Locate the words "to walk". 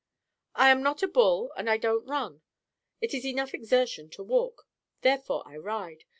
4.17-4.65